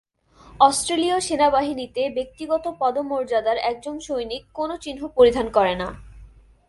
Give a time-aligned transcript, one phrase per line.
[0.59, 5.89] অস্ট্রেলীয় সেনাবাহিনীতে, ব্যক্তিগত পদমর্যাদার একজন সৈনিক কোন চিহ্ন পরিধান করেন না।